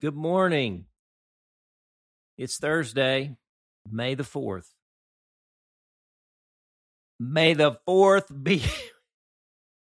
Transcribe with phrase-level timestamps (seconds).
[0.00, 0.84] Good morning.
[2.36, 3.34] It's Thursday,
[3.90, 4.68] May the 4th.
[7.18, 8.62] May the 4th be.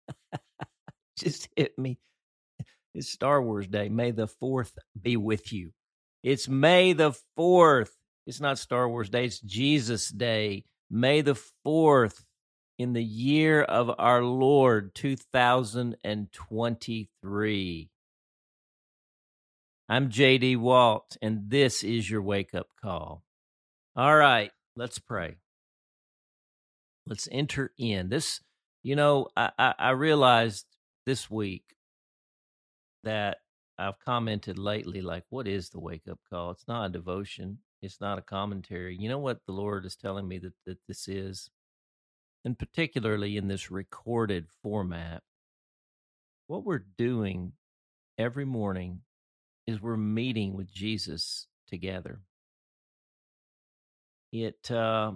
[1.19, 1.99] Just hit me.
[2.95, 3.91] It's Star Wars Day.
[3.91, 5.73] May the 4th be with you.
[6.23, 7.91] It's May the 4th.
[8.27, 10.65] It's not Star Wars Day, it's Jesus Day.
[10.91, 12.25] May the 4th
[12.79, 17.91] in the year of our Lord 2023.
[19.91, 23.25] I'm JD Walt, and this is your wake up call.
[23.97, 25.39] All right, let's pray.
[27.09, 28.09] Let's enter in.
[28.09, 28.41] This,
[28.85, 30.65] you know, I, I, I realized
[31.07, 31.65] this week
[33.03, 33.39] that
[33.79, 36.53] I've commented lately, like, what is the wake up call?
[36.53, 38.97] It's not a devotion, it's not a commentary.
[38.97, 41.51] You know what the Lord is telling me that, that this is?
[42.45, 45.25] And particularly in this recorded format,
[46.47, 47.55] what we're doing
[48.17, 49.01] every morning
[49.71, 52.21] is we're meeting with Jesus together.
[54.33, 55.13] It uh,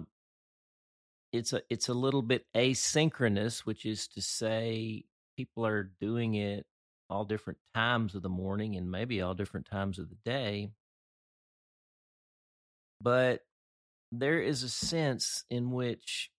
[1.31, 5.05] it's a it's a little bit asynchronous, which is to say
[5.37, 6.65] people are doing it
[7.09, 10.71] all different times of the morning and maybe all different times of the day.
[13.01, 13.41] But
[14.11, 16.31] there is a sense in which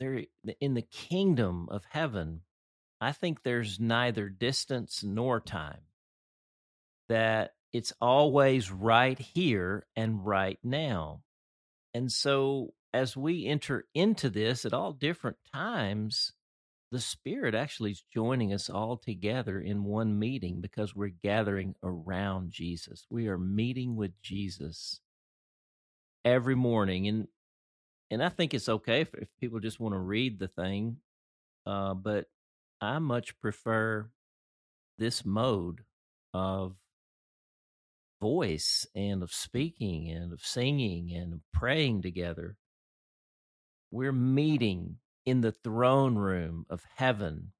[0.00, 0.24] there
[0.60, 2.42] in the kingdom of heaven,
[3.00, 5.85] I think there's neither distance nor time
[7.08, 11.20] that it's always right here and right now.
[11.94, 16.32] And so as we enter into this at all different times,
[16.92, 22.52] the Spirit actually is joining us all together in one meeting because we're gathering around
[22.52, 23.06] Jesus.
[23.10, 25.00] We are meeting with Jesus
[26.24, 27.08] every morning.
[27.08, 27.28] And
[28.10, 30.98] and I think it's okay if, if people just want to read the thing.
[31.66, 32.26] Uh, but
[32.80, 34.08] I much prefer
[34.96, 35.80] this mode
[36.32, 36.76] of
[38.20, 42.56] voice and of speaking and of singing and of praying together.
[43.90, 47.52] We're meeting in the throne room of heaven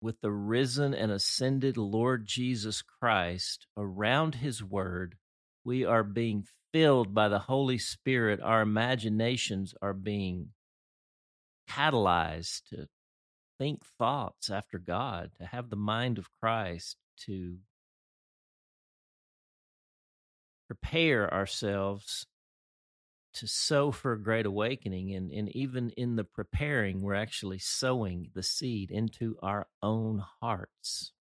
[0.00, 5.16] with the risen and ascended Lord Jesus Christ around his word.
[5.64, 8.40] We are being filled by the Holy Spirit.
[8.40, 10.50] Our imaginations are being
[11.68, 12.88] catalyzed to
[13.58, 17.56] think thoughts after God, to have the mind of Christ, to
[20.66, 22.26] prepare ourselves
[23.34, 28.30] to sow for a great awakening and, and even in the preparing we're actually sowing
[28.34, 31.12] the seed into our own hearts.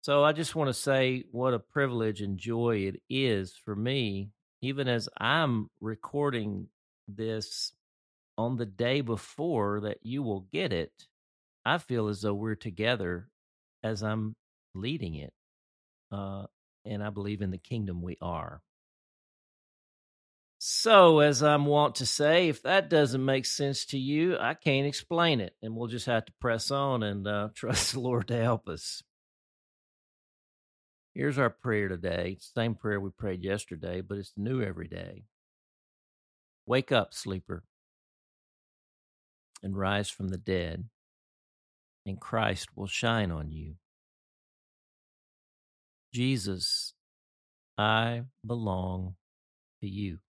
[0.00, 4.30] So i just want to say what a privilege and joy it is for me
[4.62, 6.68] even as i'm recording
[7.08, 7.72] this
[8.38, 11.08] on the day before that you will get it
[11.64, 13.28] i feel as though we're together
[13.82, 14.36] as i'm
[14.76, 15.32] leading it.
[16.12, 16.44] Uh,
[16.86, 18.62] and I believe in the kingdom we are.
[20.58, 24.86] So, as I'm wont to say, if that doesn't make sense to you, I can't
[24.86, 28.42] explain it, and we'll just have to press on and uh, trust the Lord to
[28.42, 29.02] help us.
[31.14, 32.38] Here's our prayer today.
[32.40, 35.24] Same prayer we prayed yesterday, but it's new every day.
[36.66, 37.62] Wake up, sleeper,
[39.62, 40.84] and rise from the dead,
[42.04, 43.76] and Christ will shine on you.
[46.16, 46.94] Jesus,
[47.76, 49.16] I belong
[49.82, 50.20] to you.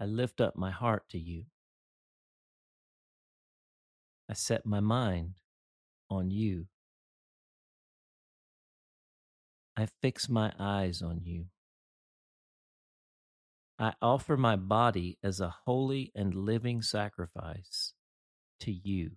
[0.00, 1.46] I lift up my heart to you.
[4.30, 5.40] I set my mind
[6.08, 6.66] on you.
[9.76, 11.46] I fix my eyes on you.
[13.76, 17.94] I offer my body as a holy and living sacrifice
[18.60, 19.16] to you.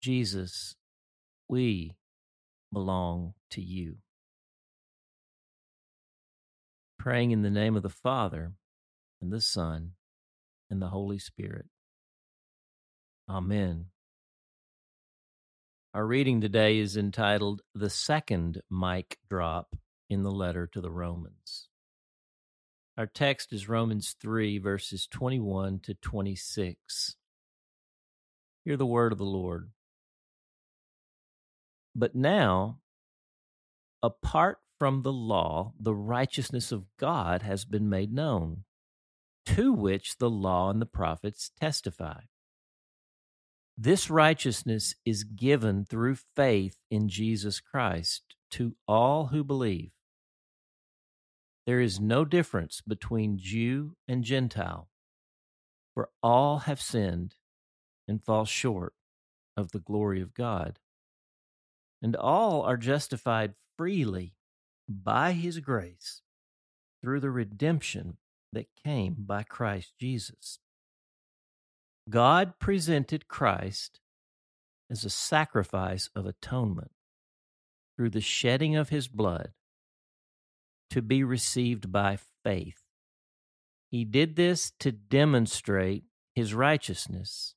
[0.00, 0.76] Jesus,
[1.48, 1.96] we
[2.72, 3.96] belong to you.
[6.98, 8.52] Praying in the name of the Father
[9.20, 9.92] and the Son
[10.70, 11.66] and the Holy Spirit.
[13.28, 13.86] Amen.
[15.94, 19.74] Our reading today is entitled The Second Mic Drop
[20.08, 21.68] in the Letter to the Romans.
[22.96, 27.16] Our text is Romans 3, verses 21 to 26.
[28.64, 29.70] Hear the word of the Lord.
[31.98, 32.78] But now,
[34.04, 38.62] apart from the law, the righteousness of God has been made known,
[39.46, 42.20] to which the law and the prophets testify.
[43.76, 49.90] This righteousness is given through faith in Jesus Christ to all who believe.
[51.66, 54.88] There is no difference between Jew and Gentile,
[55.94, 57.34] for all have sinned
[58.06, 58.94] and fall short
[59.56, 60.78] of the glory of God.
[62.00, 64.34] And all are justified freely
[64.88, 66.22] by his grace
[67.02, 68.16] through the redemption
[68.52, 70.58] that came by Christ Jesus.
[72.08, 74.00] God presented Christ
[74.90, 76.92] as a sacrifice of atonement
[77.96, 79.52] through the shedding of his blood
[80.90, 82.80] to be received by faith.
[83.90, 86.04] He did this to demonstrate
[86.34, 87.54] his righteousness,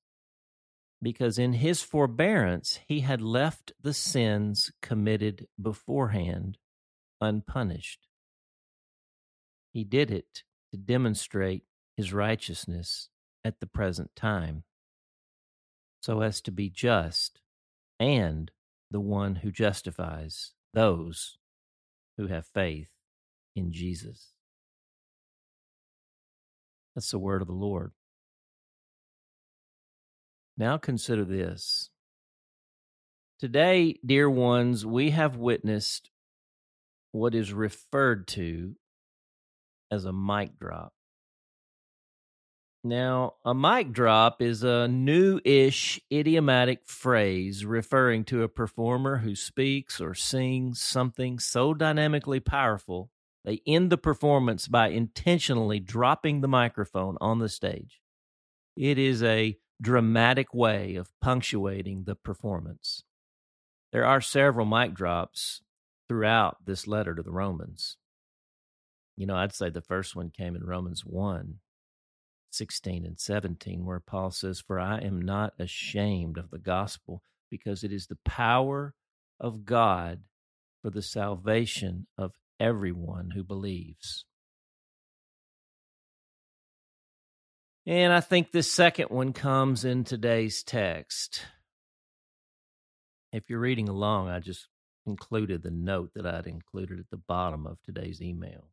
[1.01, 6.57] because in his forbearance he had left the sins committed beforehand
[7.19, 8.07] unpunished.
[9.73, 11.63] He did it to demonstrate
[11.95, 13.09] his righteousness
[13.43, 14.63] at the present time,
[16.01, 17.41] so as to be just
[17.99, 18.51] and
[18.89, 21.37] the one who justifies those
[22.17, 22.89] who have faith
[23.55, 24.33] in Jesus.
[26.95, 27.93] That's the word of the Lord.
[30.57, 31.89] Now consider this.
[33.39, 36.11] Today, dear ones, we have witnessed
[37.11, 38.75] what is referred to
[39.89, 40.93] as a mic drop.
[42.83, 49.35] Now, a mic drop is a new ish idiomatic phrase referring to a performer who
[49.35, 53.11] speaks or sings something so dynamically powerful
[53.43, 58.01] they end the performance by intentionally dropping the microphone on the stage.
[58.75, 63.03] It is a dramatic way of punctuating the performance.
[63.91, 65.61] There are several mic drops
[66.07, 67.97] throughout this letter to the Romans.
[69.17, 71.59] You know, I'd say the first one came in Romans 1
[72.53, 77.83] 16 and 17, where Paul says, For I am not ashamed of the gospel, because
[77.83, 78.93] it is the power
[79.39, 80.23] of God
[80.81, 84.25] for the salvation of everyone who believes.
[87.85, 91.41] And I think this second one comes in today's text.
[93.33, 94.67] If you're reading along, I just
[95.07, 98.69] included the note that I'd included at the bottom of today's email.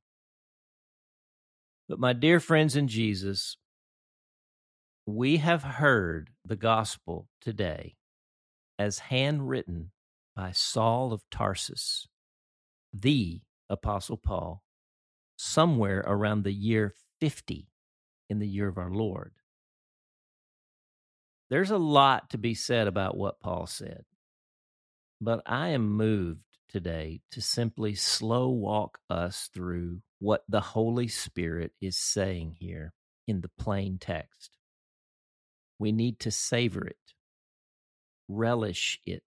[1.89, 3.57] But my dear friends in Jesus,
[5.07, 7.97] we have heard the gospel today
[8.79, 9.91] as handwritten
[10.37, 12.07] by Saul of Tarsus,
[12.93, 13.41] the
[13.71, 14.63] Apostle Paul,
[15.37, 17.69] somewhere around the year 50
[18.29, 19.33] in the year of our Lord.
[21.51, 24.05] There's a lot to be said about what Paul said,
[25.21, 31.73] but I am moved today to simply slow walk us through what the Holy Spirit
[31.81, 32.93] is saying here
[33.27, 34.51] in the plain text.
[35.79, 36.97] We need to savor it,
[38.29, 39.23] relish it,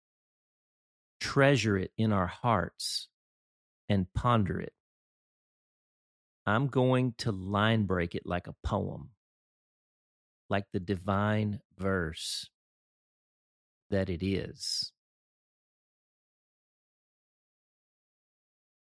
[1.20, 3.08] treasure it in our hearts,
[3.90, 4.74] and ponder it.
[6.46, 9.12] I'm going to line break it like a poem,
[10.50, 12.50] like the divine verse
[13.90, 14.92] that it is.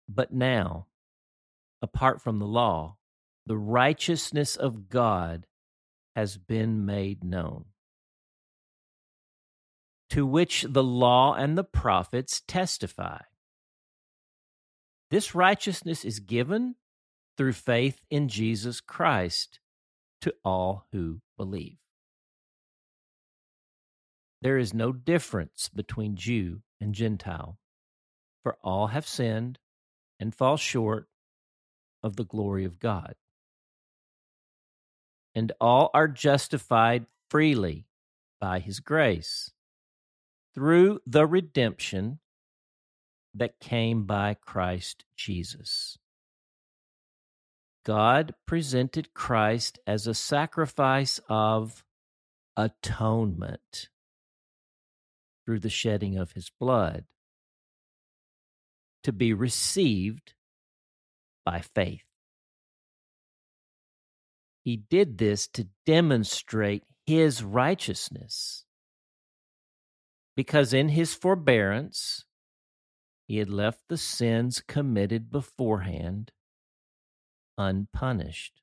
[0.08, 0.86] But now,
[1.82, 2.96] apart from the law,
[3.46, 5.46] the righteousness of God
[6.16, 7.66] has been made known,
[10.10, 13.20] to which the law and the prophets testify.
[15.10, 16.74] This righteousness is given
[17.40, 19.60] through faith in Jesus Christ
[20.20, 21.78] to all who believe.
[24.42, 27.56] There is no difference between Jew and Gentile,
[28.42, 29.58] for all have sinned
[30.20, 31.08] and fall short
[32.02, 33.14] of the glory of God
[35.34, 37.86] and all are justified freely
[38.38, 39.50] by his grace
[40.54, 42.18] through the redemption
[43.32, 45.96] that came by Christ Jesus.
[47.84, 51.84] God presented Christ as a sacrifice of
[52.56, 53.88] atonement
[55.44, 57.04] through the shedding of his blood
[59.02, 60.34] to be received
[61.44, 62.04] by faith.
[64.62, 68.64] He did this to demonstrate his righteousness.
[70.36, 72.24] Because in his forbearance,
[73.26, 76.30] he had left the sins committed beforehand
[77.60, 78.60] unpunished.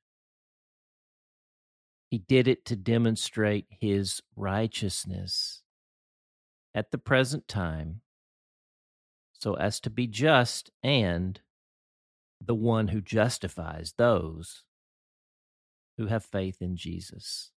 [2.10, 5.62] He did it to demonstrate his righteousness
[6.74, 8.00] at the present time,
[9.32, 11.40] so as to be just and
[12.44, 14.64] the one who justifies those
[15.96, 17.50] who have faith in Jesus.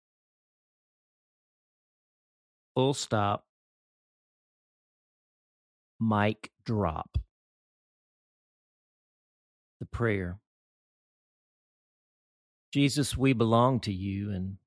[2.74, 3.44] Full stop.
[6.00, 7.18] Mic drop.
[9.80, 10.38] The prayer.
[12.72, 14.58] Jesus, we belong to you and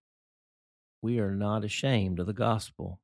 [1.02, 3.00] we are not ashamed of the gospel.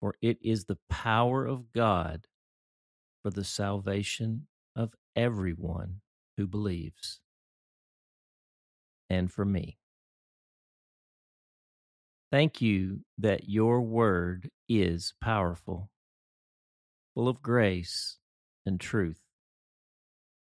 [0.00, 2.26] for it is the power of God
[3.22, 6.00] for the salvation of everyone
[6.36, 7.20] who believes,
[9.10, 9.78] and for me.
[12.32, 15.90] Thank you that your word is powerful,
[17.14, 18.18] full of grace
[18.66, 19.20] and truth,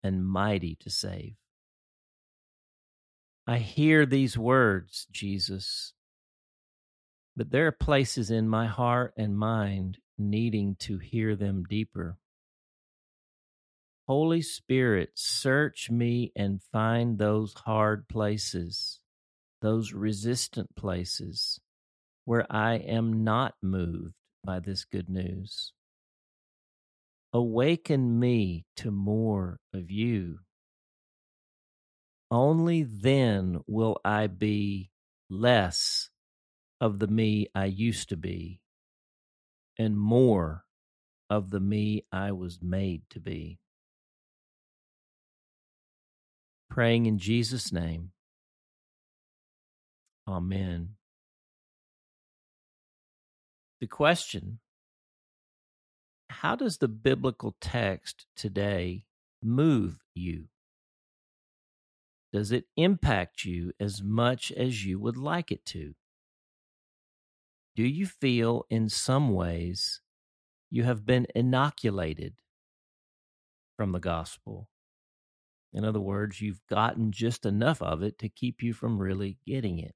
[0.04, 1.36] and mighty to save.
[3.48, 5.94] I hear these words, Jesus,
[7.36, 12.18] but there are places in my heart and mind needing to hear them deeper.
[14.08, 19.00] Holy Spirit, search me and find those hard places,
[19.62, 21.60] those resistant places
[22.24, 25.72] where I am not moved by this good news.
[27.34, 30.40] Awaken me to more of you.
[32.32, 34.90] Only then will I be
[35.30, 36.10] less
[36.82, 38.62] of the me I used to be
[39.78, 40.64] and more
[41.30, 43.60] of the me I was made to be.
[46.70, 48.12] Praying in Jesus' name.
[50.28, 50.96] Amen.
[53.80, 54.60] The question
[56.30, 59.06] How does the biblical text today
[59.44, 60.46] move you?
[62.36, 65.96] Does it impact you as much as you would like it to?
[67.78, 70.02] Do you feel in some ways
[70.70, 72.34] you have been inoculated
[73.78, 74.68] from the gospel?
[75.72, 79.80] In other words, you've gotten just enough of it to keep you from really getting
[79.80, 79.96] it.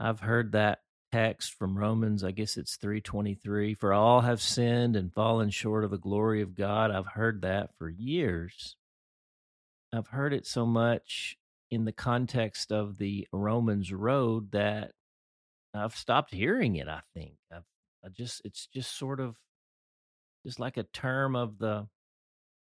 [0.00, 0.78] I've heard that
[1.12, 5.90] text from Romans, I guess it's 323, for all have sinned and fallen short of
[5.90, 6.90] the glory of God.
[6.90, 8.76] I've heard that for years.
[9.92, 11.36] I've heard it so much
[11.70, 14.92] in the context of the Romans road that
[15.74, 17.34] I've stopped hearing it, I think.
[17.52, 17.64] I've
[18.04, 19.36] I just it's just sort of
[20.44, 21.86] just like a term of the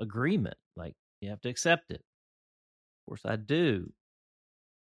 [0.01, 0.57] agreement.
[0.77, 2.01] Like you have to accept it.
[2.01, 3.93] Of course, I do.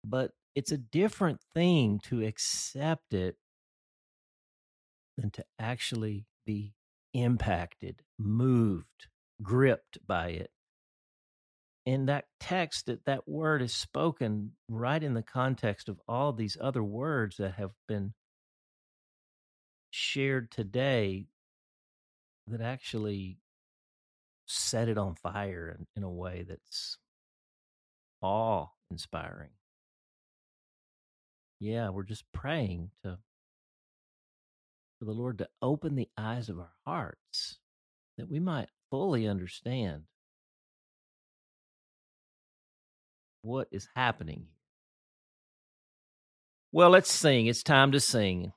[0.04, 3.38] But it's a different thing to accept it
[5.18, 6.74] than to actually be
[7.14, 9.08] impacted, moved,
[9.42, 10.52] gripped by it.
[11.86, 16.58] In that text, that, that word is spoken right in the context of all these
[16.60, 18.14] other words that have been
[19.92, 21.28] shared today
[22.48, 23.38] that actually
[24.48, 26.98] set it on fire in, in a way that's
[28.22, 29.52] awe inspiring.
[31.60, 33.20] Yeah, we're just praying to
[35.00, 37.58] for the Lord to open the eyes of our hearts
[38.18, 40.04] that we might fully understand
[43.42, 44.48] what is happening.
[46.72, 47.48] Well, let's sing.
[47.48, 48.52] It's time to sing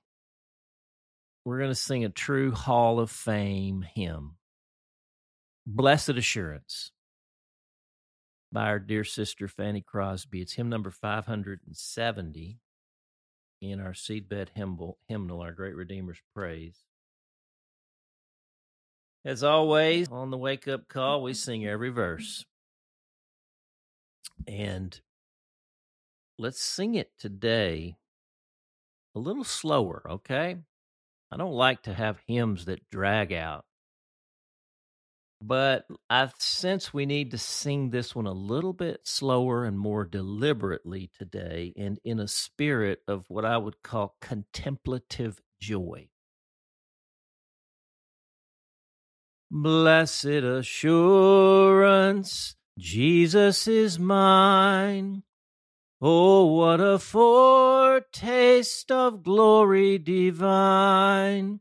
[1.49, 4.37] we're going to sing a true Hall of Fame hymn
[5.67, 6.93] Blessed Assurance
[8.53, 10.43] by our dear sister Fanny Crosby.
[10.43, 12.59] It's hymn number 570
[13.61, 16.85] in our seedbed hymnal, our Great Redeemer's Praise.
[19.25, 22.45] As always, on the wake up call, we sing every verse.
[24.47, 24.99] And
[26.39, 27.97] let's sing it today
[29.15, 30.57] a little slower, okay?
[31.31, 33.65] I don't like to have hymns that drag out.
[35.41, 40.05] But I sense we need to sing this one a little bit slower and more
[40.05, 46.09] deliberately today and in a spirit of what I would call contemplative joy.
[49.51, 51.07] Blessed assurance,
[52.77, 55.23] Jesus is mine.
[56.01, 61.61] Oh, what a foretaste of glory divine,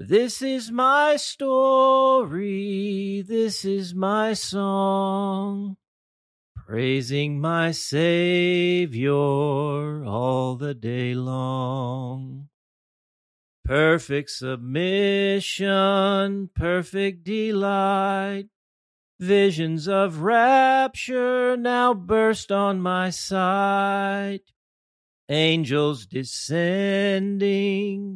[0.00, 2.40] This is my story,
[3.26, 5.76] this is my song,
[6.54, 12.48] praising my Savior all the day long.
[13.64, 15.66] Perfect submission,
[16.54, 18.46] perfect delight,
[19.18, 24.42] visions of rapture now burst on my sight
[25.30, 27.48] Angels descending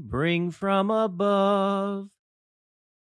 [0.07, 2.09] bring from above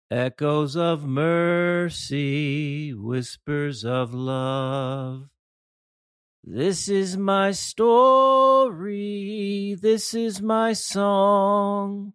[0.10, 5.28] echoes of mercy, whispers of love.
[6.46, 8.96] This is my story,
[9.82, 12.14] this is my song,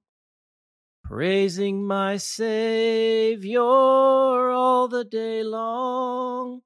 [1.04, 6.62] praising my Savior all the day long.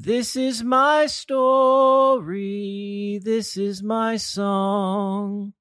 [0.00, 2.30] This is my story,
[3.20, 5.54] this is my song,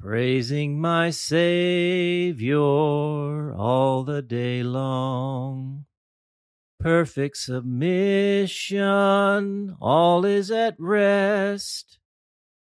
[0.00, 2.56] praising my Savior
[3.54, 5.84] all the day long.
[6.80, 8.86] Perfect submission,
[9.82, 11.98] all is at rest.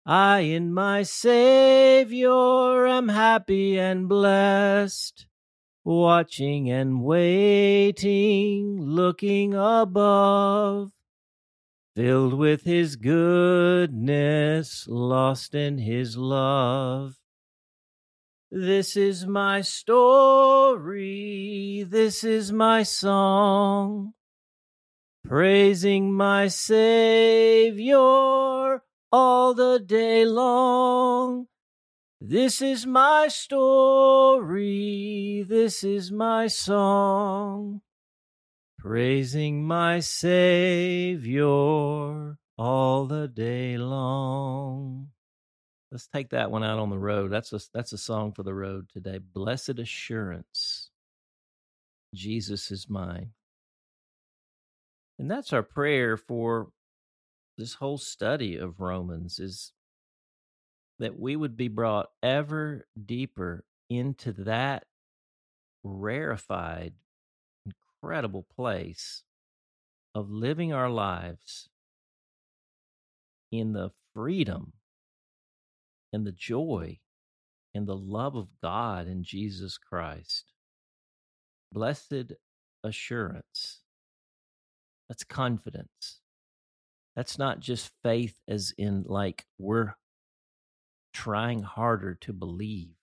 [0.07, 5.27] I in my Savior am happy and blessed
[5.83, 10.91] watching and waiting, looking above,
[11.95, 17.15] filled with his goodness, lost in his love.
[18.49, 21.03] This is my story,
[21.87, 24.13] this is my song,
[25.25, 27.97] praising my Savior
[29.11, 31.47] all the day long.
[32.25, 34.55] This is my story,
[35.45, 37.81] this is my song,
[38.79, 41.43] praising my Savior
[42.57, 45.09] all the day long.
[45.91, 47.29] Let's take that one out on the road.
[47.29, 49.17] That's a that's a song for the road today.
[49.17, 50.91] Blessed assurance.
[52.15, 53.31] Jesus is mine.
[55.19, 56.69] And that's our prayer for
[57.57, 59.73] this whole study of Romans is
[60.99, 64.85] that we would be brought ever deeper into that
[65.83, 66.93] rarefied,
[67.65, 69.23] incredible place
[70.15, 71.69] of living our lives
[73.51, 74.73] in the freedom
[76.11, 76.99] and the joy
[77.73, 80.53] and the love of God in Jesus Christ.
[81.71, 82.33] Blessed
[82.83, 83.79] assurance.
[85.09, 86.19] That's confidence.
[87.15, 89.95] That's not just faith, as in, like, we're
[91.13, 92.95] trying harder to believe.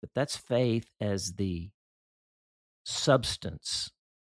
[0.00, 1.70] But that's faith as the
[2.84, 3.90] substance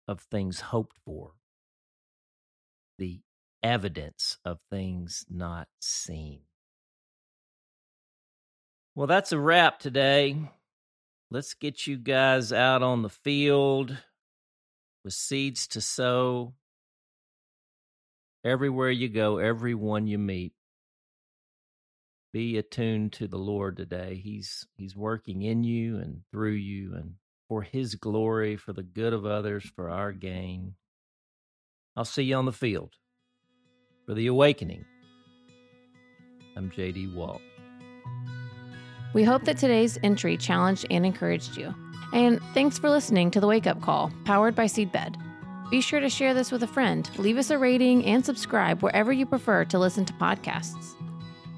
[0.09, 1.33] of things hoped for,
[2.99, 3.21] the
[3.63, 6.41] evidence of things not seen.
[8.95, 10.37] Well, that's a wrap today.
[11.31, 13.97] Let's get you guys out on the field
[15.05, 16.55] with seeds to sow.
[18.45, 20.55] Everywhere you go, everyone you meet,
[22.33, 24.21] be attuned to the Lord today.
[24.23, 27.15] He's he's working in you and through you and
[27.49, 30.75] for his glory, for the good of others, for our gain.
[31.97, 32.95] I'll see you on the field
[34.07, 34.85] for the awakening.
[36.57, 37.41] I'm JD Walt.
[39.13, 41.75] We hope that today's entry challenged and encouraged you.
[42.13, 45.17] And thanks for listening to the Wake Up Call, powered by Seedbed.
[45.71, 49.13] Be sure to share this with a friend, leave us a rating, and subscribe wherever
[49.13, 51.00] you prefer to listen to podcasts.